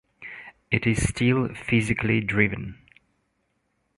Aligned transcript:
It 0.71 0.87
is 0.87 1.07
still 1.07 1.53
physically 1.53 2.21
driven. 2.21 2.79